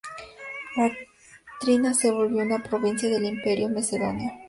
[0.75, 4.31] Bactriana se volvió una provincia del Imperio macedonio.